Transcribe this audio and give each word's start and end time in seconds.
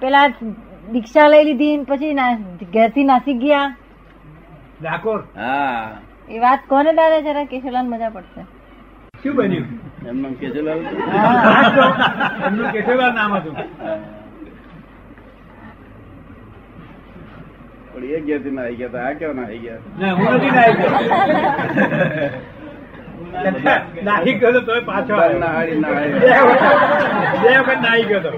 પેલા 0.00 0.26
દીક્ષા 0.92 1.28
લઈ 1.32 1.44
લીધી 1.48 1.84
પછી 1.90 2.14
ઘેરથી 2.74 3.04
નાસી 3.10 3.34
ગયા. 3.44 3.68
ડાકોર 4.80 5.20
હા. 5.36 5.86
એ 6.34 6.40
વાત 6.44 6.60
કોને 6.72 6.90
દાદા 6.98 7.20
જરા 7.28 7.46
કેશુલાલ 7.52 7.86
મજા 7.92 8.10
પડશે. 8.16 8.42
શું 9.22 9.34
બન્યું? 9.36 9.66
એમનું 10.10 10.34
કેશુલાલ? 10.42 10.80
એમનું 12.46 12.68
કેશવલાલ 12.72 13.12
નામ 13.20 13.32
હતું. 13.38 13.56
પણ 17.94 18.04
એ 18.16 18.20
ઘેરથી 18.26 18.54
ના 18.58 18.64
આવી 18.66 18.78
ગયા 18.82 18.90
હતા 18.90 19.06
આ 19.08 19.14
કેવા 19.22 19.36
ના 19.38 19.46
આવી 19.46 19.62
ગયા 19.64 20.14
હું 20.18 20.28
નથી 20.36 20.52
નાહી 20.56 20.76
ગયો. 20.80 20.92
નાહી 24.10 24.34
ગયો 24.44 24.52
તો 24.60 24.74
પાછો 24.92 25.14
નાહી 25.16 25.40
નાહાડી. 25.42 26.20
બે 27.42 27.50
વખત 27.58 27.80
નાહી 27.88 28.08
ગયો 28.12 28.22
તો? 28.26 28.32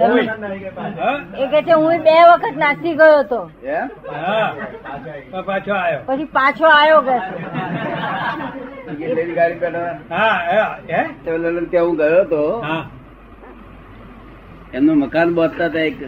એ 0.00 1.46
કે 1.52 1.60
છે 1.66 1.74
હું 1.80 2.04
બે 2.06 2.14
વખત 2.28 2.56
નાસી 2.60 2.94
ગયો 3.00 3.16
હતો. 3.18 3.40
પાછો 5.48 5.72
આવ્યો 5.74 6.02
પછી 6.06 6.28
પાછો 6.36 6.66
આવ્યો 6.76 7.00
કે 7.08 7.16
ત્યાં 11.70 11.86
હું 11.86 11.96
ગયો 12.00 12.20
હતો. 12.22 12.42
એમનું 14.74 14.96
મકાન 15.02 15.28
બાંધતા 15.34 15.68
હતા 15.70 15.86
એક 15.90 15.98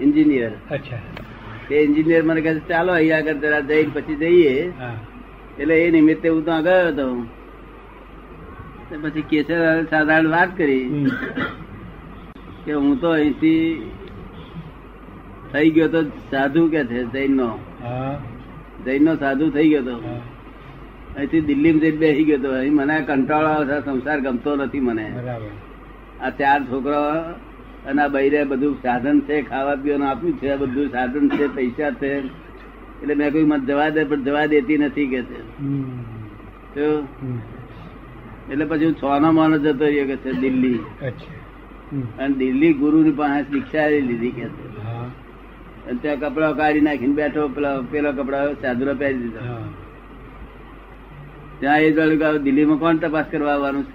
એન્જિનિયર. 0.00 0.52
તે 1.68 1.74
એન્જિનિયર 1.84 2.22
મને 2.28 2.40
કહે 2.46 2.52
ચાલો 2.70 2.90
અહીંયા 2.98 3.22
આગળ 3.24 3.42
જરા 3.42 3.62
જઈને 3.72 3.92
પછી 3.94 4.18
જઈએ. 4.22 4.54
એટલે 5.58 5.74
એ 5.84 5.90
નિમિત્તે 5.96 6.28
હું 6.28 6.42
ત્યાં 6.44 6.62
ગયો 6.68 6.86
હતો. 6.88 7.06
તો 8.90 8.94
પછી 9.02 9.26
કેસર 9.30 9.60
સાધારણ 9.90 10.30
વાત 10.36 10.50
કરી. 10.56 10.84
કે 12.64 12.72
હું 12.72 12.94
તો 13.02 13.08
અહીંથી 13.18 13.62
થઈ 15.52 15.70
ગયો 15.76 15.88
તો 15.94 16.00
સાધુ 16.32 16.62
કે 16.74 16.80
છે 16.90 17.04
જૈન 17.14 17.32
નો 17.40 17.48
જૈન 18.86 19.02
નો 19.04 19.12
સાધુ 19.22 19.46
થઈ 19.56 19.68
ગયો 19.72 19.84
તો. 19.88 19.94
અહીંથી 21.16 21.46
દિલ્હીમાં 21.48 21.82
જઈને 21.84 21.98
બેસી 22.02 22.26
ગયો 22.28 22.40
તો? 22.44 22.50
અહીં 22.58 22.74
મને 22.80 22.96
કંટાળો 23.08 23.50
આવે 23.54 23.76
સંસાર 23.86 24.18
ગમતો 24.26 24.50
નથી 24.56 24.84
મને. 24.88 25.06
આ 26.20 26.30
ચાર 26.38 26.60
છોકરા 26.70 27.34
અને 27.88 28.00
આ 28.04 28.12
બૈરે 28.14 28.40
બધું 28.52 28.74
સાધન 28.84 29.16
છે 29.26 29.42
ખાવા 29.50 29.80
પીવાનું 29.82 30.08
આપ્યું 30.10 30.38
છે 30.40 30.50
બધું 30.62 30.88
સાધન 30.94 31.24
છે 31.36 31.44
પૈસા 31.58 31.92
છે. 32.00 32.12
એટલે 33.02 33.14
મેં 33.20 33.28
કોઈ 33.34 33.46
મત 33.50 33.62
જવા 33.68 33.90
દે 33.96 34.02
પણ 34.10 34.24
જવા 34.26 34.46
દેતી 34.54 34.80
નથી 34.84 35.08
કે 35.12 35.20
છે. 35.28 35.38
એટલે 38.52 38.64
પછી 38.70 38.88
હું 38.88 38.96
છ 39.00 39.04
નો 39.24 39.28
માનો 39.38 39.56
જતો 39.64 39.84
રહ્યો 39.92 40.06
કે 40.10 40.16
છે 40.24 40.30
દિલ્હી. 40.42 40.80
અને 42.18 42.34
દિલ્હી 42.40 42.72
ગુરુની 42.80 43.16
પાસે 43.20 43.50
દીક્ષા 43.52 43.88
લીધી 44.08 44.32
કે 44.38 44.46
ત્યાં 46.02 46.20
કપડા 46.22 46.52
કાઢી 46.60 46.86
નાખીને 46.86 47.14
બેઠો 47.18 47.42
પેલો 47.54 47.70
પેલો 47.90 48.10
કપડા 48.18 48.54
ચાદરો 48.62 48.92
પહેરી 49.00 49.18
દીધો. 49.22 49.42
ત્યાં 51.60 51.80
એ 51.86 51.90
જોડે 51.96 52.38
દિલ્હીમાં 52.46 52.78
કોણ 52.82 52.96
તપાસ 53.02 53.26
કરવા 53.30 53.54
આવવાનું 53.54 53.86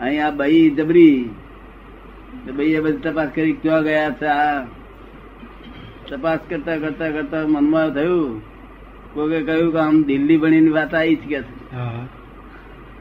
અહીં 0.00 0.20
આ 0.26 0.30
બઈ 0.40 0.62
જબરી. 0.78 1.18
ભાઈ 2.56 2.74
એ 2.78 2.80
બધી 2.84 3.02
તપાસ 3.06 3.30
કરી 3.34 3.56
ક્યાં 3.62 3.82
ગયા 3.88 4.10
છે 4.20 4.26
આ? 4.26 4.60
તપાસ 6.08 6.40
કરતા 6.48 6.78
કરતા 6.82 7.10
કરતા 7.16 7.44
મનમાં 7.54 7.88
થયું. 7.96 8.32
કોકે 9.14 9.38
કહ્યું 9.48 9.70
કે 9.74 9.78
આમ 9.84 9.96
દિલ્હી 10.10 10.38
ભણીની 10.42 10.76
વાત 10.78 10.94
આવી 10.94 11.16
જ 11.16 11.24
કે 11.30 11.38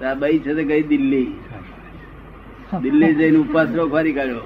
આ 0.06 0.16
બઈ 0.22 0.40
છે 0.44 0.52
તે 0.58 0.64
ગઈ 0.70 0.84
દિલ્હી. 0.92 1.30
દિલ્હી 2.78 3.16
જઈને 3.16 3.38
ઉપાસરો 3.38 3.84
ફરી 3.88 4.14
કાઢ્યો. 4.14 4.44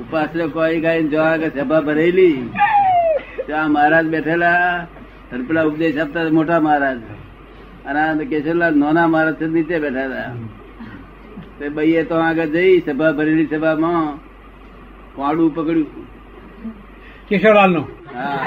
ઉપાસરો 0.00 0.48
ફરી 0.48 0.80
કાઢીને 0.80 1.08
જોવા 1.08 1.36
કે 1.36 1.48
સભા 1.50 1.80
ભરેલી 1.80 2.34
ત્યાં 3.46 3.72
મહારાજ 3.72 4.06
બેઠેલા 4.06 4.86
પેલા 5.48 5.62
ઉપદેશ 5.68 5.98
આપતા 5.98 6.24
મોટા 6.32 6.60
મહારાજ. 6.60 6.98
અને 7.86 8.24
કેશવલાલ 8.24 8.74
નાના 8.78 9.06
મહારાજ 9.06 9.42
નીચે 9.54 9.76
બેઠા 9.78 10.04
હતા. 10.04 10.28
તે 11.58 11.68
ભાઈએ 11.68 12.02
તો 12.10 12.16
આગળ 12.16 12.48
જઈ 12.54 12.80
સભા 12.80 13.12
ભરેલી 13.12 13.46
સભામાં 13.46 14.18
પાડું 15.16 15.54
પકડ્યું. 15.54 15.88
કેશવલાલનું 17.28 17.86
હા 18.14 18.38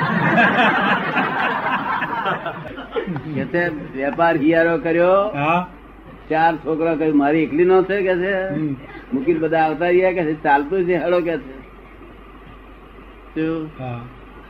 વેપાર 3.96 4.36
હિયારો 4.38 4.78
કર્યો. 4.78 5.12
હા. 5.40 5.68
ચાર 6.30 6.56
છોકરા 6.56 6.96
કહ્યું 6.96 7.18
મારી 7.18 7.40
એકલી 7.40 7.66
નો 7.66 7.84
છે? 7.84 8.02
કે 8.02 8.16
છે. 8.16 8.50
મુકીલ 9.14 9.40
બધા 9.40 9.60
આવતા 9.60 9.86
રહ્યા 9.86 10.12
કે 10.12 10.24
છે 10.24 10.44
ચાલતું 10.44 10.86
છે 10.86 10.96
હેડો 10.96 11.22
કે 11.22 11.38
છે. 11.38 11.58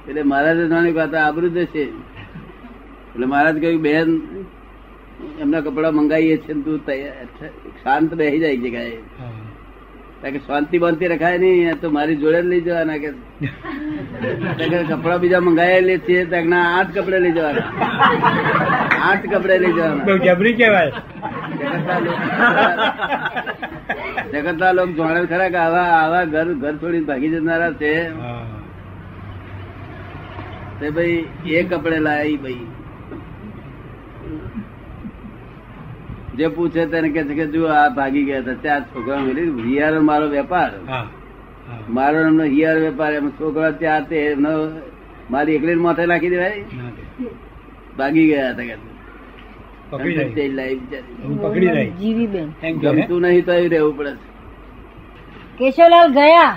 એટલે 0.07 0.23
મહારાજ 0.23 0.57
નાની 0.57 0.91
વાત 0.91 1.15
આબરૂ 1.15 1.49
છે. 1.49 1.83
એટલે 1.83 3.25
મહારાજ 3.25 3.61
કહ્યું 3.61 3.81
બેન 3.81 4.21
એમના 5.39 5.61
કપડા 5.61 5.91
મંગાવીએ 5.91 6.37
છે 6.37 6.53
તું 6.53 6.85
તૈયાર- 6.85 7.47
શાંત 7.83 8.13
બેસી 8.13 8.39
જાય 8.39 8.57
જગ્યાએ 8.57 8.97
કે 10.31 10.39
શાંતિ 10.39 10.77
બાંતિ 10.77 11.07
રખાય 11.07 11.37
નહીં 11.37 11.79
તો 11.79 11.89
મારી 11.89 12.15
જોડે 12.15 12.41
લઈ 12.41 12.61
જવાના 12.61 12.97
કે. 12.97 13.11
કપડા 14.83 15.17
બીજા 15.17 15.39
મંગાવેલી 15.39 15.97
છે 15.97 16.43
ના 16.43 16.79
આઠ 16.79 16.97
કપડે 16.97 17.19
લઈ 17.19 17.31
જવાના. 17.31 17.61
આઠ 19.01 19.33
કપડે 19.33 19.57
લઈ 19.57 19.73
જવાના. 19.73 20.17
જબરી 20.17 20.53
કહેવાય. 20.53 20.91
જગતના 24.31 24.73
લોકો 24.77 24.93
જાણે 24.99 25.21
ખરા 25.31 25.49
કે 25.53 25.59
આવા 25.65 25.89
આવા 25.99 26.25
ઘર 26.33 26.47
ઘર 26.63 26.73
છોડી 26.81 27.05
ભાગી 27.09 27.31
જનારા 27.33 27.73
છે. 27.81 27.91
તે 30.79 30.87
ભાઈ 30.95 31.55
એ 31.59 31.61
કપડે 31.69 31.99
લાવી 32.07 32.37
ભાઈ. 32.43 32.65
જે 36.37 36.47
પૂછે 36.55 36.83
તેને 36.91 37.09
કે 37.15 37.21
છે 37.27 37.33
કે 37.39 37.45
જો 37.53 37.61
આ 37.77 37.87
ભાગી 37.99 38.25
ગયા 38.27 38.43
હતા 38.43 38.61
ચાર 38.65 38.81
છોકરા 38.91 39.21
મળી 39.21 39.49
હિયારો 39.69 39.99
મારો 40.09 40.27
વેપાર. 40.35 40.71
મારો 41.97 42.17
એમનો 42.27 42.45
હિયાર 42.55 42.77
વેપાર 42.85 43.11
એમ 43.21 43.27
છોકરા 43.39 43.73
ચાર 43.81 44.01
તે 44.11 44.17
એમનો 44.33 44.53
મારી 45.31 45.55
એકલી 45.59 45.79
માથે 45.87 46.03
નાખી 46.11 46.33
દેવાય. 46.35 46.59
ભાગી 47.97 48.27
ગયા 48.31 48.51
હતા 48.53 48.67
કે 48.69 48.75
પકડી 49.91 50.15
જાય 50.17 50.33
તે 50.37 50.43
લાવી 50.57 50.79
બિચારી. 50.81 51.15
હું 51.27 51.37
પકડી 51.43 51.71
જાય 51.75 51.91
જીવી 52.01 52.29
બેન? 52.33 52.49
ગમતું 52.83 53.19
નહીં 53.27 53.45
તો 53.45 53.53
રહેવું 53.75 53.95
પડે. 53.97 54.13
કેશવલાલ 55.57 56.09
ગયા. 56.19 56.53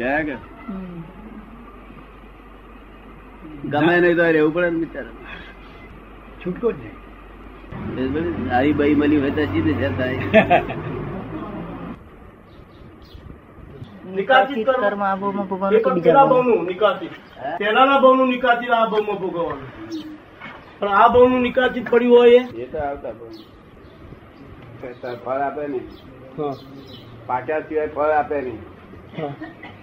ગયા 0.00 0.22
કે? 0.28 0.36
ગમે 3.72 3.94
નહીં 4.00 4.16
તો 4.16 4.24
રહેવું 4.38 4.52
પડે 4.56 4.68
ને 4.70 4.78
બિચારા 4.84 5.16
છૂટકો 6.40 6.68
જ 6.72 6.74
નહીં. 6.82 6.96
આવી 8.52 8.74
બઈ 8.80 8.94
મળી 9.00 9.20
હોય 9.22 9.32
તો 9.36 9.42
સીધી 9.52 9.76
છે 9.80 9.88
નિકાસિત 14.16 14.66
કર્મ. 14.68 15.02
આ 15.02 15.16
ભોગવવાનું 15.16 15.94
બીજા 15.94 16.24
પેલા 16.24 16.42
નિકાસિત 16.70 17.12
પેલાના 17.60 18.00
ભાવનું 18.02 18.28
નિકાસિત 18.34 18.70
આ 18.78 18.86
ભાવમાં 18.92 19.18
ભોગવવાનું. 19.22 19.68
પણ 20.82 20.88
આ 20.88 21.08
ભાવનું 21.08 21.42
નિકાલથી 21.42 21.80
પડ્યું 21.80 22.18
હોય 22.18 22.40
એ? 22.40 22.66
તો 22.66 22.78
આવતા 22.78 23.12
ફળ 25.24 25.40
આપે 25.40 25.66
હા, 26.38 26.54
પાક્યા 27.26 27.60
સિવાય 27.60 27.88
ફળ 27.88 28.10
આપે 28.10 28.40
નહીં. 28.40 28.60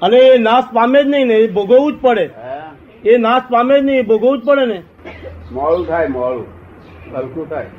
અને 0.02 0.18
એ 0.18 0.38
નાશ 0.38 0.66
પામે 0.74 1.04
જ 1.04 1.08
નહીં 1.08 1.28
ને 1.28 1.36
એ 1.36 1.48
ભોગવવું 1.48 1.94
જ 1.94 1.98
પડે. 2.02 2.26
હા. 2.26 2.72
એ 3.06 3.18
નાશ 3.18 3.44
પામે 3.52 3.80
જ 3.80 3.84
નહીં 3.84 4.08
ભોગવવું 4.08 4.42
જ 4.42 4.46
પડે 4.46 4.66
ને. 4.66 4.84
મોડું 5.52 5.88
થાય 5.88 6.08
મોડું. 6.08 6.46
હલકું 7.16 7.50
થાય. 7.50 7.70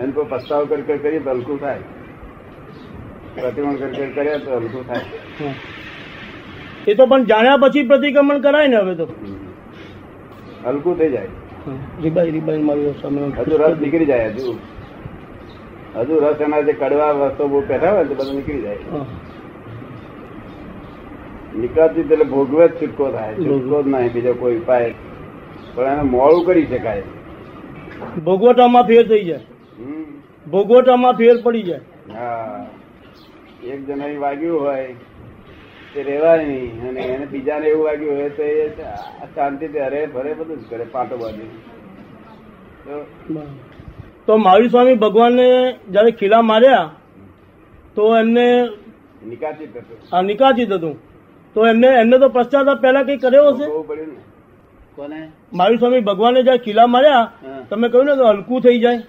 એમ 0.00 0.12
કોઈ 0.12 0.24
પસ્તાવ 0.24 0.64
કર 0.64 0.80
કર 0.80 0.96
કરીએ 0.96 1.20
તો 1.20 1.30
હલકું 1.30 1.60
થાય. 1.60 1.78
પ્રતિક્રમણ 3.34 3.76
કર 3.76 3.92
કર 3.92 4.10
કરીએ 4.14 4.38
તો 4.38 4.50
હલકું 4.56 4.86
થાય. 4.86 5.04
એ 6.88 6.94
તો 6.94 7.06
પણ 7.06 7.24
જાણ્યા 7.24 7.56
પછી 7.56 7.82
પ્રતિક્રમણ 7.82 8.40
કરાય 8.40 8.68
ને 8.68 8.76
હવે 8.76 8.94
તો. 8.94 9.06
હલકું 10.66 10.98
થઈ 10.98 11.10
જાય. 11.10 11.28
રીબાઈ 12.02 12.30
રીબાઈ 12.30 12.62
મારી 12.62 12.94
સામે 13.02 13.20
હજુ 13.20 13.56
રસ 13.56 13.80
નીકળી 13.80 14.04
જાય 14.04 14.28
હજુ. 14.28 14.58
હજુ 15.96 16.20
રસ 16.20 16.40
એના 16.40 16.60
જે 16.60 16.72
કડવા 16.72 17.12
વસ્તુ 17.12 17.48
બહુ 17.48 17.60
પહેરાવે 17.60 18.02
ને 18.02 18.08
તો 18.08 18.14
બધું 18.14 18.34
નીકળી 18.34 18.62
જાય. 18.62 18.76
નીકળતી 21.56 22.00
એટલે 22.00 22.24
ભોગવે 22.24 22.68
જ 22.68 22.70
છૂટકો 22.70 23.10
થાય 23.10 23.34
છૂટકો 23.34 23.82
જ 23.82 23.86
નહીં 23.86 24.12
બીજો 24.12 24.34
કોઈ 24.34 24.56
ઉપાય. 24.56 24.94
પણ 25.74 25.92
એને 25.92 26.02
મોડું 26.02 26.44
કરી 26.44 26.66
શકાય. 26.66 27.02
ભોગવટામાં 28.24 28.82
ફેર 28.82 29.08
થઈ 29.08 29.24
જાય. 29.24 29.40
ભોગવટામાં 30.50 31.12
ફેર 31.12 31.42
પડી 31.42 31.62
જાય. 31.62 31.80
હા. 32.18 32.66
એક 33.64 33.86
જણાને 33.86 34.16
વાગ્યું 34.16 34.60
હોય 34.60 34.86
તે 35.94 36.02
રેવાય 36.02 36.44
નહીં. 36.44 36.88
અને 36.88 37.00
એને 37.06 37.26
બીજાને 37.26 37.66
એવું 37.66 37.84
વાગ્યું 37.84 38.16
હોય 38.16 38.30
તો 38.30 38.42
એ 38.54 38.64
શાંતિથી 39.34 39.84
હરે 39.86 40.00
ફરે 40.08 40.32
બધું 40.34 40.58
જ 40.60 40.68
કરે 40.70 40.84
પાટો 40.86 41.14
બાજુ 41.16 41.44
તો 42.84 42.94
તો 44.26 44.38
મહાવીર 44.38 44.70
સ્વામી 44.70 44.96
ભગવાનને 44.96 45.46
જયારે 45.90 46.12
ખીલા 46.12 46.42
માર્યા 46.42 46.86
તો 47.96 48.02
એમને 48.16 48.46
નિકાચિત 49.24 49.70
હતું 49.76 49.98
હા 50.12 50.22
નિકાચિત 50.22 50.70
હતું 50.72 50.94
તો 51.56 51.66
એમને 51.66 51.88
એમને 51.96 52.16
તો 52.18 52.28
પશ્ચાતાપ 52.30 52.78
પહેલા 52.80 53.04
કઈ 53.04 53.18
કર્યો 53.18 53.48
હશે? 53.50 53.66
કોને? 54.98 55.18
મારું 55.52 55.78
સ્વામી 55.78 56.00
ભગવાને 56.00 56.40
જ્યાં 56.42 56.58
ખીલા 56.58 56.86
માર્યા 56.86 57.26
તમે 57.70 57.86
કહ્યું 57.88 58.06
ને 58.06 58.14
કે 58.16 58.24
હલકું 58.30 58.60
થઈ 58.62 58.78
જાય. 58.78 59.00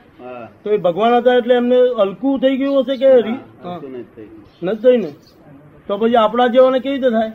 તો 0.64 0.68
એ 0.72 0.78
ભગવાન 0.80 1.14
હતા 1.16 1.38
એટલે 1.38 1.56
એમને 1.56 1.78
હલકું 2.00 2.36
થઈ 2.42 2.58
ગયું 2.58 2.78
હશે 2.82 2.96
કે. 2.98 3.10
નથી 4.62 4.82
થઈ 4.84 4.98
ને? 4.98 5.10
તો 5.88 5.94
પછી 6.02 6.18
આપણા 6.22 6.52
જેવાને 6.54 6.80
કેવી 6.84 6.98
રીતે 6.98 7.10
થાય? 7.16 7.32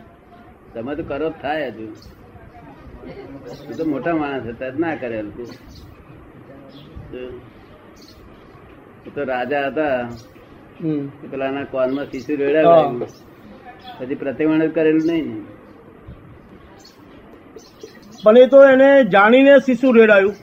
તમે 0.73 0.91
તો 0.97 1.03
કરો 1.09 1.29
થાય 1.43 1.67
હજુ. 1.75 1.85
તું 3.65 3.75
તો 3.77 3.83
મોટા 3.91 4.15
માણસ 4.21 4.45
હતા 4.49 4.71
ના 4.83 4.95
કરે 5.01 5.19
તું 5.35 5.49
તો 9.15 9.21
રાજા 9.31 9.63
હતા. 9.69 9.97
પેલાના 11.31 11.65
કોનમાં 11.73 12.07
શીશુ. 12.11 12.31
રેડાવ્યું 12.41 12.95
પછી 13.97 14.19
પ્રતિમાણ 14.21 14.67
કરેલું 14.77 15.05
નહીં 15.09 15.25
ને. 15.29 15.37
પણ 18.23 18.37
એ 18.43 18.45
તો 18.53 18.59
એને 18.73 18.89
જાણીને 19.15 19.53
શિશુ 19.65 19.87
રેડાયું. 19.99 20.35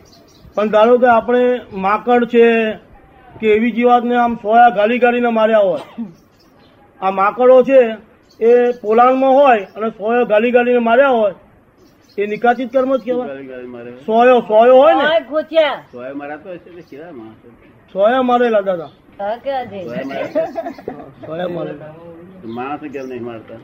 પણ 0.57 0.69
ધારો 0.75 0.95
કે 1.03 1.09
આપણે 1.15 1.43
માકડ 1.87 2.23
છે 2.35 2.45
કે 3.41 3.47
એવી 3.57 3.73
જીવાતને 3.79 4.15
આમ 4.21 4.35
સોયા 4.45 4.75
ગાલી 4.79 5.03
ગાલીને 5.05 5.31
માર્યા 5.39 5.67
હોય 5.69 5.83
આ 7.01 7.11
માકડો 7.11 7.63
છે 7.69 7.81
એ 8.41 8.51
પોલાણમાં 8.83 9.35
હોય 9.39 9.67
અને 9.77 9.89
સોયો 9.99 10.27
ગાલી 10.27 10.53
ગાલીને 10.57 10.81
માર્યા 10.89 11.17
હોય 11.21 11.35
એ 12.19 12.27
નિકાચિત 12.27 12.73
કર્મ 12.73 12.93
જ 12.97 13.01
કહેવાય. 13.05 13.33
સોયો 14.07 14.41
સોયો 14.49 14.77
હોય 14.83 14.95
ને? 14.95 15.05
સોયો 15.93 16.15
મારાતો 16.21 16.49
હશે 16.55 16.71
ને 16.77 16.83
કેવા 16.83 17.13
સોયા 17.93 18.23
મારેલા 18.23 18.63
દાદા. 18.69 18.91
સોય 19.19 20.05
મારે 20.11 20.27
સોયા 21.27 21.49
મારેલા. 21.57 21.93
માણસ 22.57 22.83
કેમ 22.93 23.07
નહીં 23.11 23.25
મારતા? 23.29 23.61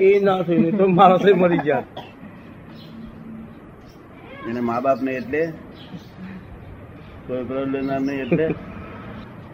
એ 0.00 0.08
ના 0.26 0.40
થયું 0.46 0.78
તો 0.78 0.84
માણસે 0.88 1.30
મરી 1.42 1.62
જાય 1.66 1.84
એને 4.48 4.60
મા 4.68 4.80
બાપ 4.84 5.00
ને 5.02 5.12
એટલે? 5.20 5.42
કોઈ 7.26 7.44
પ્રોબ્લેમ 7.44 7.84
નહીં 8.06 8.20
એટલે? 8.24 8.46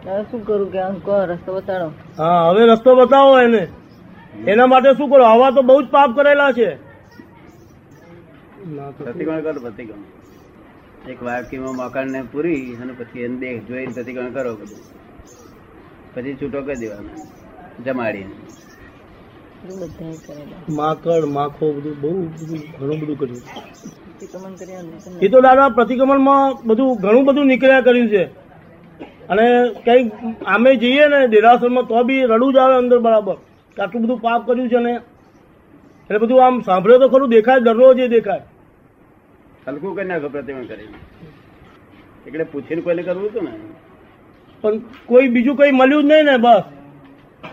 શું 0.07 0.45
કરું 0.45 0.71
કે 0.71 0.79
આમ 0.79 0.95
કહો 0.99 1.25
રસ્તો 1.25 1.53
બતાડો. 1.55 1.91
હા 2.17 2.49
હવે 2.49 2.65
રસ્તો 2.65 2.95
બતાવો 2.95 3.39
એને. 3.39 3.67
એના 4.47 4.65
માટે 4.65 4.93
શું 4.93 5.09
કરો? 5.09 5.23
આવા 5.23 5.51
તો 5.51 5.61
બહુ 5.61 5.81
જ 5.81 5.85
પાપ 5.85 6.15
કરેલા 6.15 6.51
છે. 6.51 6.75
ના 8.67 8.91
તો 8.91 9.05
શું? 9.05 9.05
પ્રતિક્રમણ 9.05 9.41
કરો 9.41 9.53
પ્રતિક્રમણ 9.53 11.09
એક 11.09 11.23
વાક્યમાં 11.23 11.75
મકાન 11.75 12.07
ને 12.11 12.21
પૂરી 12.21 12.75
અને 12.75 12.93
પછી 12.93 13.19
એને 13.19 13.37
દેખ 13.37 13.63
જોઈને 13.63 13.93
પ્રતિક્રમણ 13.93 14.29
કરો 14.29 14.55
બધું. 14.55 14.79
પછી 16.15 16.33
છૂટો 16.33 16.61
કરી 16.61 16.75
દેવાનો. 16.75 17.09
જમાડીને. 17.85 18.35
કરેલા. 20.27 20.59
માકડ 20.69 21.25
માખો 21.25 21.73
બધું 21.73 22.01
બહુ 22.01 22.23
બધું 22.23 22.59
ઘણું 22.79 22.99
બધું 22.99 23.19
કર્યું. 23.19 23.41
એ 25.21 25.27
તો 25.27 25.41
દાદા 25.41 25.69
પ્રતિક્રમણમાં 25.69 26.55
બધું 26.65 26.97
ઘણું 26.97 27.25
બધું 27.25 27.45
નીકળ્યા 27.45 27.81
કર્યું 27.81 28.07
છે. 28.07 28.46
અને 29.29 29.69
કઈ 29.85 30.11
આમે 30.45 30.75
જઈએ 30.75 31.07
ને 31.07 31.27
દેરાસરમાં 31.27 31.83
તો 31.83 32.03
બી 32.03 32.21
રડું 32.21 32.53
જ 32.53 32.57
આવે 32.57 32.75
અંદર 32.75 32.99
બરાબર. 32.99 33.35
કે 33.75 33.81
આટલું 33.81 34.03
બધું 34.03 34.17
પાપ 34.17 34.47
કર્યું 34.47 34.69
છે 34.69 34.79
ને. 34.79 34.91
એટલે 34.91 36.17
બધું 36.17 36.45
આમ 36.45 36.61
સાંભળ્યો 36.61 36.97
તો 36.97 37.09
ખરું 37.09 37.29
દેખાય 37.29 37.59
દરરોજ 37.59 37.99
એ 37.99 38.07
દેખાય. 38.07 38.41
હલકું 39.67 39.95
કરી 39.95 40.07
નાખો 40.07 40.29
પ્રતિમા 40.29 40.59
કરી. 40.59 40.87
એટલે 42.27 42.43
પૂછીને 42.43 42.81
કોઈને 42.81 43.03
કરવું 43.03 43.29
હતું 43.29 43.43
ને? 43.43 43.51
પણ 44.61 44.79
કોઈ 45.05 45.27
બીજું 45.27 45.55
કઈ 45.55 45.71
મળ્યું 45.71 46.03
જ 46.03 46.05
નહીં 46.05 46.23
ને 46.23 46.37
બસ. 46.37 46.61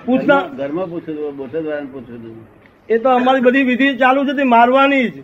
પૂછના 0.06 0.41
ઘરમાં- 0.41 0.87
પૂછ્યું 0.87 1.19
હતું 1.19 1.37
બોટદ 1.37 1.67
વાળાને 1.67 1.88
પૂછ્યું 1.93 2.19
હતું. 2.19 2.49
એ 2.88 2.99
તો 2.99 3.09
અમારી 3.09 3.41
બધી 3.41 3.62
વિધિ 3.62 3.97
ચાલુ 3.97 4.25
છે 4.25 4.37
તે 4.37 4.43
મારવાની 4.43 5.09
જ. 5.09 5.23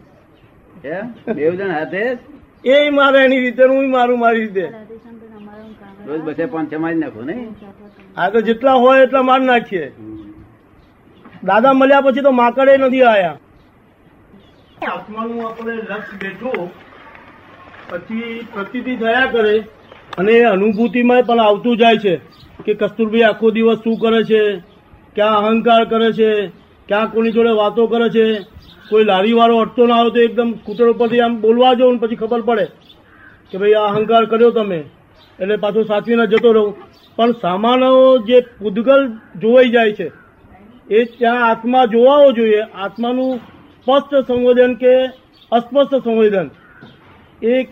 બે 1.35 1.50
જણ 1.50 1.70
હાથે 1.70 2.19
એ 2.64 2.91
મારે 2.91 3.25
એની 3.25 3.41
રીતે 3.41 3.64
હું 3.64 3.91
મારું 3.91 4.19
મારી 4.19 4.41
રીતે. 4.41 4.73
રોજ 6.06 6.20
બસે 6.26 6.44
પાંચ 6.52 6.73
છ 6.73 6.82
મારી 6.82 7.00
નાખો 7.02 7.23
ને 7.29 7.37
આ 8.17 8.31
તો 8.35 8.41
જેટલા 8.49 8.76
હોય 8.82 9.02
એટલા 9.05 9.23
માર 9.29 9.41
નાખીએ. 9.41 9.87
દાદા 11.44 11.73
મળ્યા 11.73 12.05
પછી 12.06 12.25
તો 12.26 12.32
માકડે 12.32 12.76
નથી 12.76 13.02
આયા. 13.05 13.37
આત્માનું 14.93 15.41
આપણે 15.49 15.75
લક્ષ 15.75 16.11
બેઠું 16.23 16.70
પછી 17.91 18.47
પ્રતિતિ 18.55 18.93
થયા 19.02 19.26
કરે. 19.35 19.55
અને 20.19 20.32
એ 20.32 20.44
અનુભૂતિમાં 20.52 21.26
પણ 21.29 21.41
આવતું 21.41 21.76
જાય 21.82 21.99
છે 22.05 22.14
કે 22.64 22.73
કસ્તુરભાઈ 22.75 23.26
આખો 23.29 23.50
દિવસ 23.56 23.82
શું 23.85 23.99
કરે 24.05 24.20
છે 24.31 24.41
ક્યાં 25.17 25.38
અહંકાર 25.41 25.82
કરે 25.93 26.08
છે 26.12 26.31
ક્યાં 26.88 27.12
કોની 27.12 27.35
જોડે 27.37 27.53
વાતો 27.61 27.87
કરે 27.93 28.08
છે. 28.17 28.26
કોઈ 28.91 29.05
લારી 29.05 29.37
વાળો 29.38 29.56
અટતો 29.64 29.82
ના 29.87 29.99
આવે 30.00 30.11
તો 30.14 30.20
એકદમ 30.29 30.50
સ્કૂટર 30.53 30.87
ઉપરથી 30.93 31.20
આમ 31.25 31.35
બોલવા 31.41 31.75
જવું 31.75 31.93
ને 31.94 32.00
પછી 32.03 32.20
ખબર 32.23 32.43
પડે 32.49 32.67
કે 33.50 33.56
ભાઈ 33.61 33.76
આ 33.81 33.91
અહંકાર 33.91 34.25
કર્યો 34.32 34.50
તમે. 34.56 34.81
એટલે 35.40 35.56
પાછું 35.56 35.84
સાચવીને 35.84 36.26
જતો 36.26 36.52
રહું. 36.52 36.75
પણ 37.17 37.32
સામાનો 37.32 38.19
જે 38.19 38.40
પૂદગલ 38.40 39.12
જોવાઈ 39.37 39.69
જાય 39.69 39.93
છે 39.93 40.12
એ 40.90 41.05
ત્યાં 41.05 41.46
આત્મા 41.50 41.84
જોવાવો 41.84 42.32
જોઈએ. 42.32 42.61
આત્માનું 42.61 43.37
સ્પષ્ટ 43.37 44.26
સંવેદન 44.26 44.75
કે 44.75 45.06
અસ્પષ્ટ 45.52 45.94
સંવેદન 46.05 46.50
એ 47.43 47.62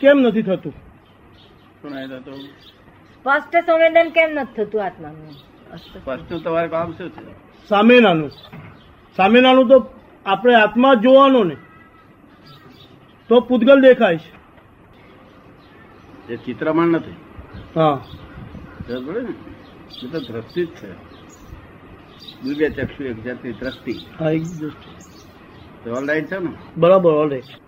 કેમ 0.00 0.20
નથી 0.20 0.42
થતું? 0.42 0.72
સ્પષ્ટ 1.82 3.56
સંવેદન 3.66 4.08
કેમ 4.10 4.30
નથી 4.30 4.64
થતું 4.64 4.84
આત્માનું? 4.84 6.42
તમારે 6.42 6.68
કામ 6.68 6.92
શું 6.92 7.10
છે? 7.10 7.32
સામેનાનું. 7.68 8.30
સામેનાનું 9.16 9.68
તો 9.68 9.86
આપણે 10.26 10.54
આત્મા 10.54 10.94
જ 10.94 10.98
જોવાનો 10.98 11.44
ને. 11.44 11.56
તો 13.28 13.40
પૂદગલ 13.40 13.80
દેખાય 13.80 14.16
છે. 14.16 14.38
એ 16.28 16.36
ચિત્રમાં 16.36 16.86
નથી. 16.86 17.16
હા. 17.74 18.00
ખબર 18.88 19.22
ને? 19.22 19.32
એ 20.02 20.08
તો 20.12 20.20
દ્રષ્ટિ 20.20 20.66
જ 20.66 20.68
છે. 20.68 20.92
દિવ્ય 22.42 22.70
ચક્ષુ 22.70 23.04
એક 23.04 23.24
જાતની 23.24 23.52
દ્રષ્ટિ. 23.52 24.00
હા 24.20 24.30
એક. 24.30 24.42
ઓલ 25.86 26.06
રાઈટ 26.06 26.26
છે 26.26 26.38
ને? 26.38 26.50
બરાબર 26.76 27.10
ઓલરાઈટ 27.10 27.67